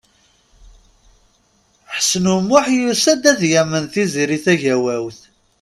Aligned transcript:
Ḥsen 1.95 2.25
U 2.33 2.37
Muḥ 2.41 2.65
yusa-d 2.77 3.23
ad 3.31 3.41
yamen 3.51 3.85
Tiziri 3.93 4.37
Tagawawt. 4.45 5.19